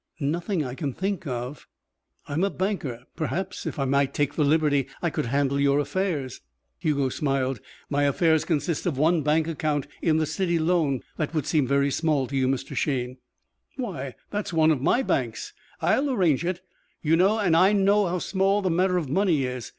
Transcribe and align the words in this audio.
"Nothing 0.19 0.65
I 0.65 0.73
can 0.73 0.93
think 0.93 1.27
of" 1.27 1.67
"I'm 2.27 2.43
a 2.43 2.49
banker. 2.49 3.03
Perhaps 3.15 3.67
if 3.67 3.77
I 3.77 3.85
might 3.85 4.15
take 4.15 4.33
the 4.33 4.43
liberty 4.43 4.87
I 4.99 5.11
could 5.11 5.27
handle 5.27 5.59
your 5.59 5.77
affairs?" 5.77 6.41
Hugo 6.79 7.09
smiled. 7.09 7.59
"My 7.87 8.05
affairs 8.05 8.43
consist 8.43 8.87
of 8.87 8.97
one 8.97 9.21
bank 9.21 9.47
account 9.47 9.85
in 10.01 10.17
the 10.17 10.25
City 10.25 10.57
Loan 10.57 11.01
that 11.17 11.35
would 11.35 11.45
seem 11.45 11.67
very 11.67 11.91
small 11.91 12.25
to 12.25 12.35
you, 12.35 12.47
Mr. 12.47 12.75
Shayne." 12.75 13.17
"Why, 13.77 14.15
that's 14.31 14.51
one 14.51 14.71
of 14.71 14.81
my 14.81 15.03
banks. 15.03 15.53
I'll 15.83 16.09
arrange 16.09 16.43
it. 16.45 16.61
You 17.03 17.15
know 17.15 17.37
and 17.37 17.55
I 17.55 17.71
know 17.71 18.07
how 18.07 18.17
small 18.17 18.63
the 18.63 18.71
matter 18.71 18.97
of 18.97 19.07
money 19.07 19.43
is. 19.43 19.69